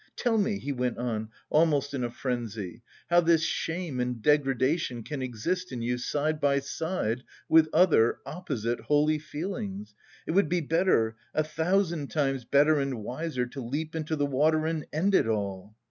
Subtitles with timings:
[0.15, 5.21] Tell me," he went on almost in a frenzy, "how this shame and degradation can
[5.21, 9.93] exist in you side by side with other, opposite, holy feelings?
[10.25, 14.65] It would be better, a thousand times better and wiser to leap into the water
[14.65, 15.75] and end it all!"